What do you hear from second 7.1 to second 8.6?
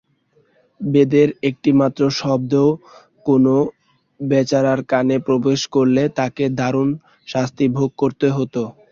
শাস্তি ভোগ করতে হত।